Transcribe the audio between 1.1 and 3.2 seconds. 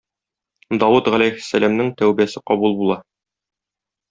галәйһиссәламнең тәүбәсе кабул була.